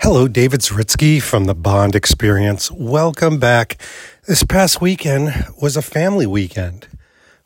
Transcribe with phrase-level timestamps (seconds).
[0.00, 2.70] Hello, David Zaritsky from the Bond Experience.
[2.70, 3.82] Welcome back.
[4.28, 6.86] This past weekend was a family weekend.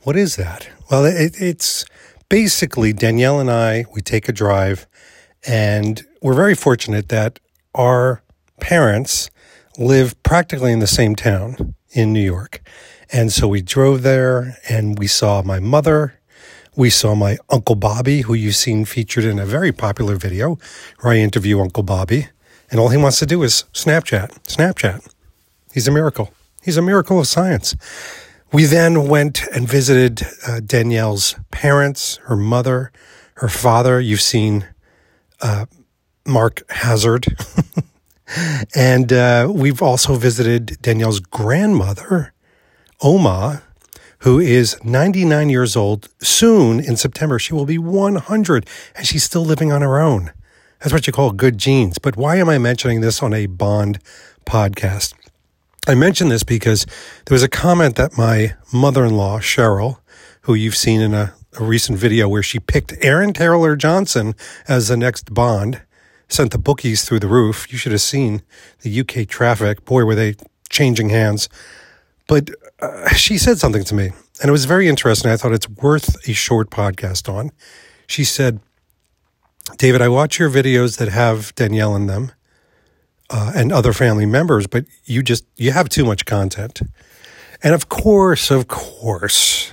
[0.03, 0.69] What is that?
[0.91, 1.87] Well, it, it's
[2.29, 4.87] basically Danielle and I, we take a drive,
[5.47, 7.41] and we're very fortunate that
[7.75, 8.23] our
[8.61, 9.31] parents
[9.79, 12.61] live practically in the same town in New York.
[13.11, 16.21] And so we drove there and we saw my mother.
[16.77, 20.59] We saw my Uncle Bobby, who you've seen featured in a very popular video
[21.01, 22.29] where I interview Uncle Bobby
[22.73, 25.07] and all he wants to do is Snapchat, Snapchat.
[25.75, 26.33] He's a miracle.
[26.63, 27.77] He's a miracle of science.
[28.51, 32.91] We then went and visited uh, Danielle's parents, her mother,
[33.35, 34.01] her father.
[34.01, 34.67] You've seen
[35.43, 35.67] uh,
[36.27, 37.27] Mark Hazard.
[38.75, 42.33] and uh, we've also visited Danielle's grandmother,
[43.03, 43.63] Oma,
[44.21, 46.09] who is 99 years old.
[46.23, 50.33] Soon in September, she will be 100, and she's still living on her own.
[50.83, 51.99] That's what you call good genes.
[51.99, 54.01] But why am I mentioning this on a Bond
[54.45, 55.15] podcast?
[55.87, 56.87] I mention this because
[57.27, 59.99] there was a comment that my mother in law, Cheryl,
[60.43, 64.35] who you've seen in a, a, recent video where she picked Aaron Taylor Johnson
[64.67, 65.83] as the next Bond,
[66.29, 67.71] sent the bookies through the roof.
[67.71, 68.43] You should have seen
[68.81, 69.85] the UK traffic.
[69.85, 70.35] Boy, were they
[70.69, 71.49] changing hands.
[72.27, 75.31] But uh, she said something to me, and it was very interesting.
[75.31, 77.53] I thought it's worth a short podcast on.
[78.09, 78.59] She said,
[79.77, 82.33] David, I watch your videos that have Danielle in them
[83.31, 86.83] uh, and other family members, but you just you have too much content.
[87.63, 89.73] And of course, of course,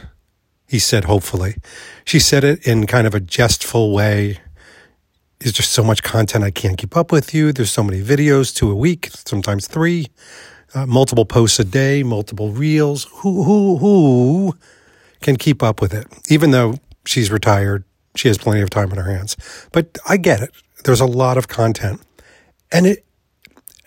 [0.68, 1.56] he said, hopefully.
[2.06, 4.40] She said it in kind of a jestful way.
[5.40, 7.52] There's just so much content I can't keep up with you.
[7.52, 10.08] There's so many videos, two a week, sometimes three,
[10.76, 13.08] uh, multiple posts a day, multiple reels.
[13.22, 14.58] Who, who, who
[15.22, 16.06] can keep up with it?
[16.30, 17.84] Even though she's retired,
[18.16, 19.38] she has plenty of time on her hands.
[19.72, 20.52] But I get it.
[20.84, 22.02] There's a lot of content.
[22.72, 23.06] And it,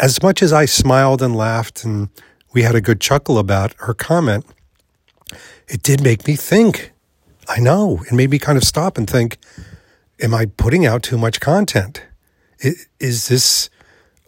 [0.00, 2.08] as much as I smiled and laughed and
[2.52, 4.44] we had a good chuckle about her comment,
[5.68, 6.92] it did make me think.
[7.48, 8.02] I know.
[8.06, 9.38] It made me kind of stop and think,
[10.20, 12.02] am I putting out too much content?
[13.00, 13.70] Is this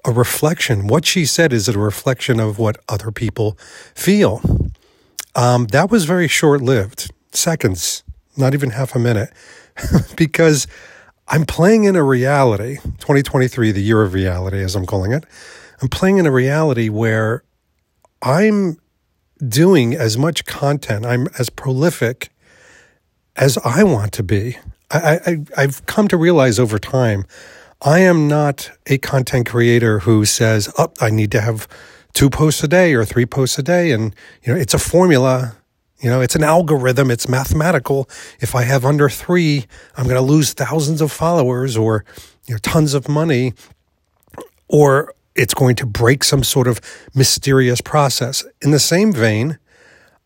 [0.05, 0.87] a reflection?
[0.87, 3.59] What she said, is it a reflection of what other people
[3.95, 4.41] feel?
[5.35, 8.04] Um, that was very short lived, seconds,
[8.37, 9.33] not even half a minute.
[10.17, 10.67] because
[11.28, 15.25] I'm playing in a reality, 2023, the year of reality, as I'm calling it.
[15.81, 17.43] I'm playing in a reality where
[18.23, 18.78] I'm
[19.47, 22.31] doing as much content, I'm as prolific
[23.37, 24.59] as I want to be.
[24.91, 27.25] I, I, I've come to realize over time,
[27.83, 31.67] I am not a content creator who says, "Oh, I need to have
[32.12, 35.56] two posts a day or three posts a day," and you know, it's a formula
[36.05, 38.11] you know, it's an algorithm, it's mathematical.
[38.39, 39.65] If I have under three,
[39.97, 42.05] I'm going to lose thousands of followers or
[42.47, 43.55] you know, tons of money,
[44.69, 46.79] or it's going to break some sort of
[47.15, 48.45] mysterious process.
[48.61, 49.59] In the same vein,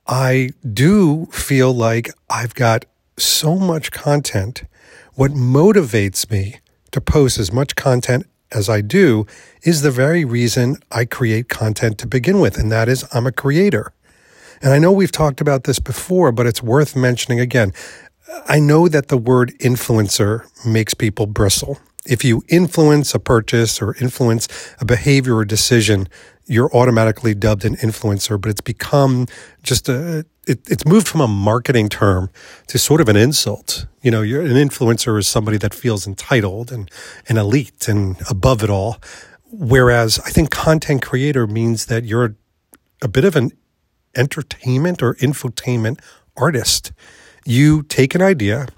[0.09, 2.85] I do feel like I've got
[3.17, 4.65] so much content.
[5.15, 6.57] What motivates me
[6.91, 9.27] to post as much content as I do
[9.63, 13.33] is the very reason I create content to begin with, and that is I'm a
[13.33, 13.93] creator.
[14.63, 17.73] And I know we've talked about this before, but it's worth mentioning again.
[18.47, 21.79] I know that the word influencer makes people bristle.
[22.07, 24.49] If you influence a purchase or influence
[24.81, 26.09] a behavior or decision,
[26.47, 29.27] you're automatically dubbed an influencer, but it's become
[29.63, 32.31] just a, it, it's moved from a marketing term
[32.69, 33.87] to sort of an insult.
[34.03, 36.91] You know, you're an influencer is somebody that feels entitled and,
[37.29, 38.97] and elite and above it all.
[39.51, 42.37] Whereas I think content creator means that you're
[43.03, 43.53] a bit of an
[44.17, 46.01] entertainment or infotainment
[46.37, 46.93] artist.
[47.45, 48.69] You take an idea,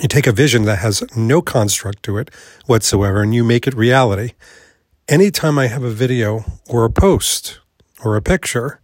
[0.00, 2.30] you take a vision that has no construct to it
[2.66, 4.32] whatsoever, and you make it reality.
[5.08, 7.60] Anytime I have a video or a post
[8.02, 8.80] or a picture,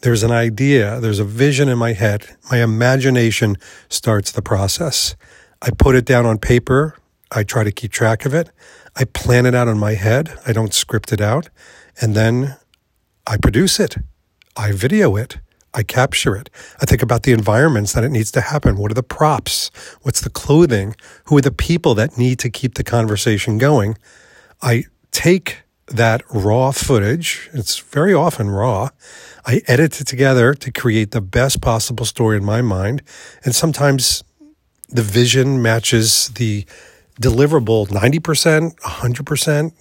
[0.00, 2.36] there's an idea, there's a vision in my head.
[2.50, 3.56] My imagination
[3.88, 5.16] starts the process.
[5.60, 6.96] I put it down on paper.
[7.32, 8.50] I try to keep track of it.
[8.96, 10.38] I plan it out in my head.
[10.46, 11.50] I don't script it out.
[12.00, 12.56] And then
[13.26, 13.96] I produce it.
[14.58, 15.38] I video it.
[15.72, 16.50] I capture it.
[16.80, 18.76] I think about the environments that it needs to happen.
[18.76, 19.70] What are the props?
[20.02, 20.96] What's the clothing?
[21.26, 23.96] Who are the people that need to keep the conversation going?
[24.60, 28.90] I take that raw footage, it's very often raw.
[29.46, 33.02] I edit it together to create the best possible story in my mind.
[33.44, 34.22] And sometimes
[34.88, 36.66] the vision matches the
[37.20, 39.72] deliverable 90%, 100%,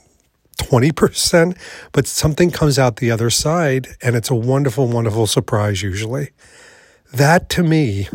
[0.57, 1.57] 20%,
[1.91, 6.31] but something comes out the other side and it's a wonderful, wonderful surprise usually.
[7.13, 8.09] That to me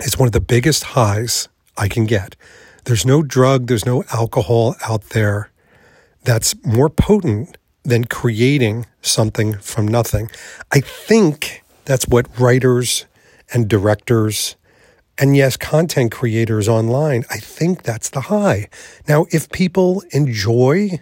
[0.00, 2.36] is one of the biggest highs I can get.
[2.84, 5.50] There's no drug, there's no alcohol out there
[6.24, 10.30] that's more potent than creating something from nothing.
[10.70, 13.06] I think that's what writers
[13.52, 14.56] and directors
[15.20, 18.70] and yes, content creators online, I think that's the high.
[19.06, 21.00] Now, if people enjoy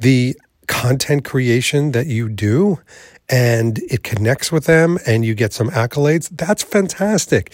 [0.00, 0.36] the
[0.66, 2.80] content creation that you do
[3.28, 7.52] and it connects with them and you get some accolades, that's fantastic.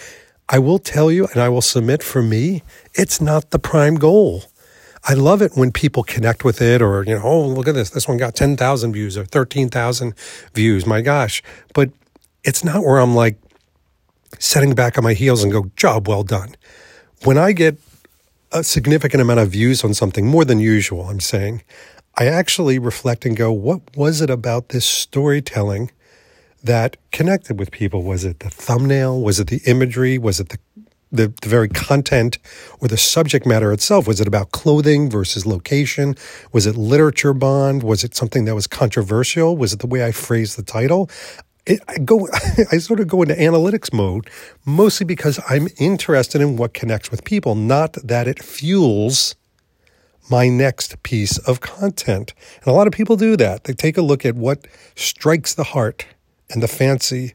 [0.49, 2.63] I will tell you, and I will submit for me,
[2.93, 4.43] it's not the prime goal.
[5.03, 7.89] I love it when people connect with it or, you know, oh, look at this.
[7.89, 10.13] This one got 10,000 views or 13,000
[10.53, 10.85] views.
[10.85, 11.43] My gosh.
[11.73, 11.91] But
[12.43, 13.37] it's not where I'm like
[14.39, 16.55] setting back on my heels and go, job well done.
[17.23, 17.77] When I get
[18.51, 21.61] a significant amount of views on something, more than usual, I'm saying,
[22.19, 25.91] I actually reflect and go, what was it about this storytelling
[26.63, 28.01] that connected with people?
[28.01, 29.21] Was it the thumbnail?
[29.21, 30.17] Was it the imagery?
[30.17, 30.57] Was it the
[31.09, 32.37] the, the very content
[32.81, 34.07] or the subject matter itself?
[34.07, 36.15] Was it about clothing versus location?
[36.51, 37.81] Was it literature bond?
[37.81, 39.55] Was it something that was controversial?
[39.55, 41.09] Was it the way I phrased the title?
[41.65, 42.27] It, I go,
[42.73, 44.29] I sort of go into analytics mode,
[44.65, 49.36] mostly because I'm interested in what connects with people, not that it fuels
[50.29, 52.33] my next piece of content.
[52.57, 53.63] And a lot of people do that.
[53.63, 56.05] They take a look at what strikes the heart
[56.49, 57.33] and the fancy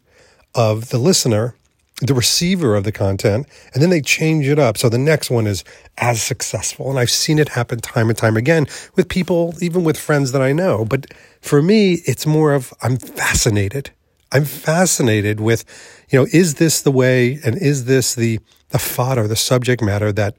[0.54, 1.54] of the listener
[2.02, 4.76] the receiver of the content, and then they change it up.
[4.76, 5.62] So the next one is
[5.98, 6.90] as successful.
[6.90, 8.66] And I've seen it happen time and time again
[8.96, 10.84] with people, even with friends that I know.
[10.84, 11.06] But
[11.40, 13.90] for me, it's more of I'm fascinated.
[14.32, 15.64] I'm fascinated with,
[16.08, 18.40] you know, is this the way and is this the,
[18.70, 20.34] the fodder, the subject matter that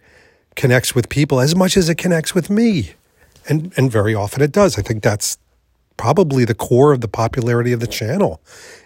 [0.55, 2.93] connects with people as much as it connects with me?
[3.47, 4.77] And, and very often it does.
[4.77, 5.37] I think that's
[5.97, 8.41] probably the core of the popularity of the channel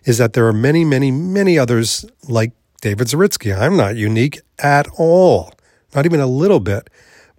[0.05, 3.57] is that there are many, many, many others like David Zaritsky.
[3.57, 5.51] I'm not unique at all,
[5.95, 6.89] not even a little bit.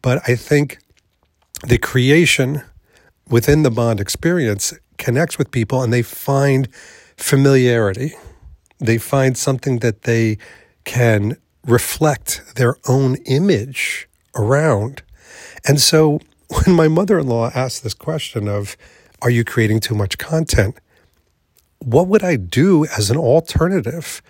[0.03, 0.79] But I think
[1.67, 2.63] the creation
[3.29, 6.69] within the Bond experience connects with people and they find
[7.17, 8.15] familiarity.
[8.79, 10.39] They find something that they
[10.85, 11.37] can
[11.67, 14.08] reflect their own image
[14.39, 15.03] around.
[15.67, 16.21] And so
[16.65, 18.77] when my mother in law asked this question of,
[19.21, 20.77] Are you creating too much content?
[21.81, 24.23] What would I do as an alternative?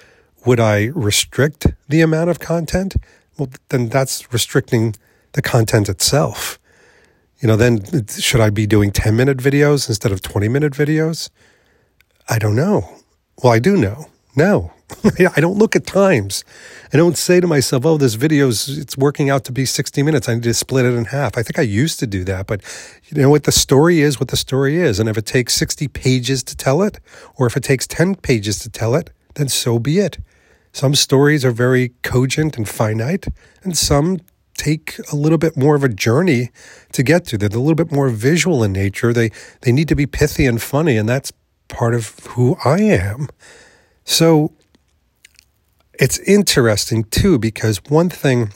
[0.44, 2.96] Would I restrict the amount of content?
[3.38, 4.94] Well, then that's restricting
[5.32, 6.58] the content itself.
[7.40, 11.31] You know, then should I be doing 10 minute videos instead of 20 minute videos?
[12.28, 12.88] I don't know.
[13.43, 14.06] Well, I do know.
[14.36, 14.72] No,
[15.36, 16.44] I don't look at times.
[16.92, 20.28] I don't say to myself, oh, this video's, it's working out to be 60 minutes.
[20.28, 21.36] I need to split it in half.
[21.36, 22.62] I think I used to do that, but
[23.08, 23.44] you know what?
[23.44, 24.98] The story is what the story is.
[24.98, 27.00] And if it takes 60 pages to tell it,
[27.36, 30.19] or if it takes 10 pages to tell it, then so be it.
[30.72, 33.26] Some stories are very cogent and finite,
[33.62, 34.19] and some
[34.54, 36.50] take a little bit more of a journey
[36.92, 37.38] to get to.
[37.38, 39.12] They're a little bit more visual in nature.
[39.12, 39.30] They
[39.62, 41.32] they need to be pithy and funny, and that's
[41.69, 43.28] part of who I am.
[44.08, 44.52] So
[46.00, 48.55] it's interesting too because one thing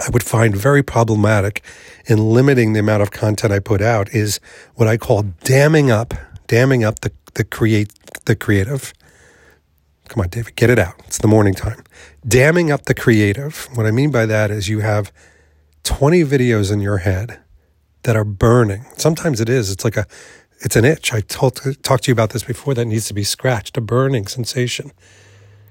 [0.00, 1.62] I would find very problematic
[2.06, 4.40] in limiting the amount of content I put out is
[4.74, 6.12] what I call damming up,
[6.48, 7.92] damming up the the create
[8.24, 8.92] the creative.
[10.08, 10.94] Come on, David, get it out.
[11.06, 11.84] It's the morning time.
[12.26, 13.68] Damming up the creative.
[13.74, 15.12] What I mean by that is you have
[15.84, 17.38] 20 videos in your head
[18.02, 18.86] that are burning.
[18.96, 19.70] Sometimes it is.
[19.70, 20.06] It's like a,
[20.60, 21.12] it's an itch.
[21.12, 24.26] I told, talked to you about this before that needs to be scratched, a burning
[24.26, 24.92] sensation.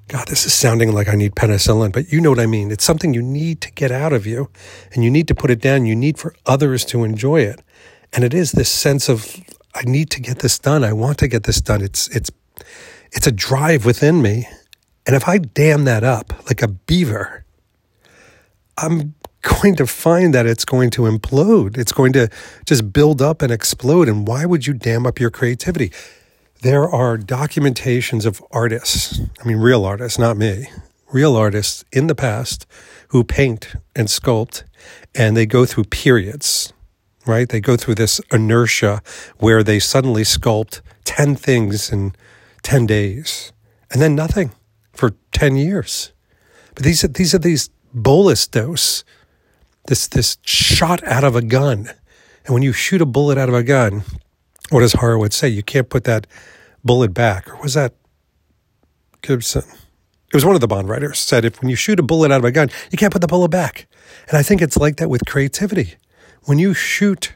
[0.08, 2.72] God, this is sounding like I need penicillin, but you know what I mean.
[2.72, 4.50] It's something you need to get out of you
[4.92, 5.86] and you need to put it down.
[5.86, 7.62] You need for others to enjoy it.
[8.12, 9.36] And it is this sense of,
[9.76, 10.84] I need to get this done.
[10.84, 11.84] I want to get this done.
[11.84, 12.32] It's, it's,
[13.12, 14.48] it's a drive within me.
[15.06, 17.46] And if I dam that up like a beaver,
[18.78, 21.78] I'm going to find that it's going to implode.
[21.78, 22.30] It's going to
[22.66, 24.08] just build up and explode.
[24.08, 25.92] And why would you dam up your creativity?
[26.62, 30.68] There are documentations of artists, I mean, real artists, not me,
[31.12, 32.66] real artists in the past
[33.10, 34.64] who paint and sculpt,
[35.16, 36.74] and they go through periods,
[37.26, 37.48] right?
[37.48, 39.02] They go through this inertia
[39.38, 42.14] where they suddenly sculpt 10 things in
[42.64, 43.54] 10 days
[43.92, 44.52] and then nothing
[44.94, 46.12] for 10 years.
[46.76, 49.04] But these are, these are these bolus dose,
[49.90, 51.90] this, this shot out of a gun.
[52.46, 54.04] And when you shoot a bullet out of a gun,
[54.70, 55.50] what does Horowitz say?
[55.50, 56.28] You can't put that
[56.84, 57.50] bullet back.
[57.50, 57.94] Or was that
[59.24, 59.64] Gibson?
[59.64, 62.38] It was one of the Bond writers said if when you shoot a bullet out
[62.38, 63.88] of a gun, you can't put the bullet back.
[64.28, 65.96] And I think it's like that with creativity.
[66.44, 67.34] When you shoot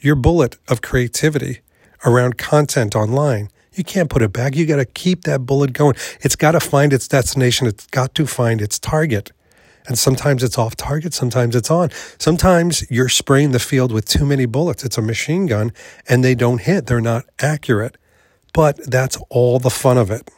[0.00, 1.60] your bullet of creativity
[2.06, 4.56] around content online, you can't put it back.
[4.56, 5.96] You got to keep that bullet going.
[6.22, 7.66] It's got to find its destination.
[7.66, 9.32] It's got to find its target.
[9.88, 11.90] And sometimes it's off target, sometimes it's on.
[12.18, 14.84] Sometimes you're spraying the field with too many bullets.
[14.84, 15.72] It's a machine gun
[16.08, 17.96] and they don't hit, they're not accurate.
[18.52, 20.30] But that's all the fun of it.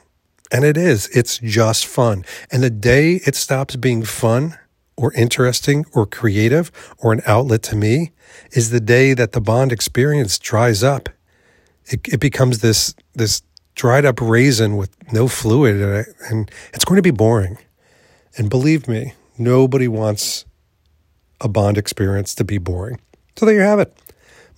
[0.53, 2.25] And it is, it's just fun.
[2.51, 4.57] And the day it stops being fun
[4.97, 8.13] or interesting or creative or an outlet to me
[8.53, 11.09] is the day that the bond experience dries up.
[11.87, 13.43] It, it becomes this, this
[13.75, 17.59] dried up raisin with no fluid in it, and it's going to be boring.
[18.37, 20.45] And believe me, nobody wants
[21.41, 23.01] a Bond experience to be boring.
[23.37, 23.97] So there you have it.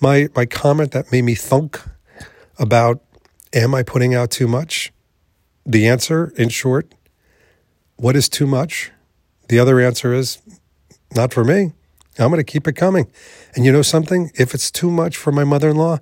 [0.01, 1.81] My my comment that made me thunk
[2.59, 3.01] about
[3.55, 4.93] am I putting out too much?
[5.65, 6.93] The answer, in short,
[7.97, 8.91] what is too much?
[9.49, 10.39] The other answer is
[11.15, 11.73] not for me.
[12.19, 13.11] I'm going to keep it coming.
[13.55, 14.31] And you know something?
[14.35, 15.99] If it's too much for my mother in law,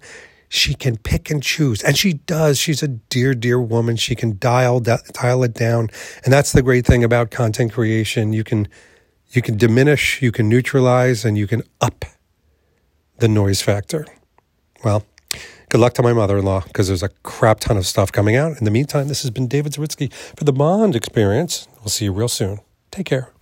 [0.52, 1.80] she can pick and choose.
[1.80, 2.58] And she does.
[2.58, 3.94] She's a dear, dear woman.
[3.94, 5.90] She can dial, dial it down.
[6.24, 8.32] And that's the great thing about content creation.
[8.32, 8.66] You can,
[9.28, 12.04] you can diminish, you can neutralize, and you can up
[13.18, 14.04] the noise factor.
[14.84, 15.04] Well,
[15.68, 18.34] good luck to my mother in law because there's a crap ton of stuff coming
[18.34, 18.58] out.
[18.58, 21.68] In the meantime, this has been David Zaritsky for the Bond Experience.
[21.78, 22.58] We'll see you real soon.
[22.90, 23.32] Take care.